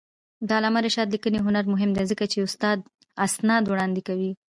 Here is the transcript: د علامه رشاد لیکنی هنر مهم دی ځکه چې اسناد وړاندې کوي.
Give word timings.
د 0.47 0.49
علامه 0.57 0.79
رشاد 0.87 1.07
لیکنی 1.15 1.39
هنر 1.45 1.65
مهم 1.73 1.91
دی 1.97 2.03
ځکه 2.11 2.23
چې 2.31 2.37
اسناد 3.25 3.63
وړاندې 3.67 4.01
کوي. 4.07 4.31